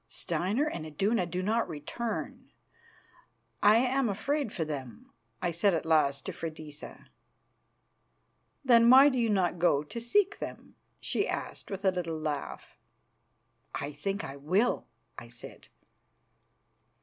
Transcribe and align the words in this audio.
"Steinar 0.09 0.65
and 0.67 0.83
Iduna 0.83 1.27
do 1.27 1.43
not 1.43 1.69
return. 1.69 2.51
I 3.61 3.75
am 3.75 4.09
afraid 4.09 4.51
for 4.51 4.65
them," 4.65 5.11
I 5.43 5.51
said 5.51 5.75
at 5.75 5.85
last 5.85 6.25
to 6.25 6.31
Freydisa. 6.31 7.05
"Then 8.65 8.89
why 8.89 9.09
do 9.09 9.19
you 9.19 9.29
not 9.29 9.59
go 9.59 9.83
to 9.83 10.01
seek 10.01 10.39
them?" 10.39 10.73
she 10.99 11.27
asked 11.29 11.69
with 11.69 11.85
a 11.85 11.91
little 11.91 12.17
laugh. 12.19 12.79
"I 13.75 13.91
think 13.91 14.23
I 14.23 14.37
will," 14.37 14.87
I 15.19 15.29
said. 15.29 15.67